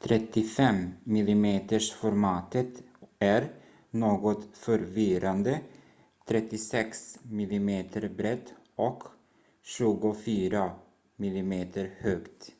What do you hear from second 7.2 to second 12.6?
mm brett och 24 mm högt